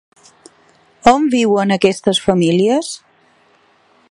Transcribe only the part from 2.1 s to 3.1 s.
famílies?